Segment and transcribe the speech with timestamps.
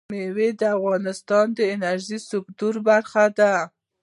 [0.11, 3.53] مېوې د افغانستان د انرژۍ سکتور برخه ده.